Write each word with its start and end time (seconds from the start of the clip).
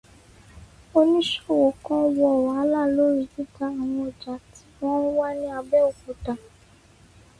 Oníṣòwò 0.99 1.69
kan 1.85 2.03
wọ 2.17 2.27
wàhálà 2.43 2.81
lórí 2.95 3.23
títa 3.33 3.65
àwọn 3.69 3.91
ọjà 4.07 4.33
tí 4.51 4.61
wọ́n 4.77 5.01
ń 5.09 5.11
wá 5.17 5.27
ní 5.39 5.47
Abẹ́òkúta. 5.59 6.33